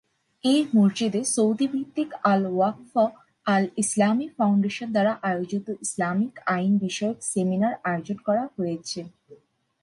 [0.43, 2.93] এই মসজিদে সৌদি ভিত্তিক আল-ওয়াকফ
[3.45, 8.99] আল-ইসলামি ফাউন্ডেশন দ্বারা আয়োজিত ইসলামিক আইন বিষয়ক সেমিনার আয়োজন করা হয়েছে।